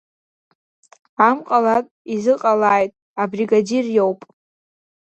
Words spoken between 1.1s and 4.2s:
Амҟалатә изыҟалааит, абригадир иоуп.